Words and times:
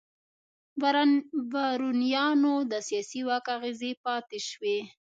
بارونیانو 1.51 2.55
د 2.71 2.73
سیاسي 2.87 3.21
واک 3.27 3.45
اغېزې 3.55 3.91
پاتې 4.05 4.39
شوې. 4.49 4.77